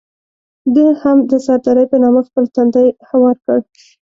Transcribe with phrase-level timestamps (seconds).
[0.73, 3.59] ده هم د سردارۍ په نامه خپل تندی هوار کړ.